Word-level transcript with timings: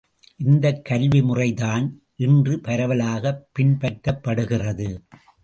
இந்தக் 0.37 0.85
கல்வி 0.85 1.21
முறை 1.21 1.53
தான் 1.53 1.85
இன்று 2.15 2.59
பரவலாகப் 2.59 3.45
பின்பற்றப்படுகிறது. 3.59 4.89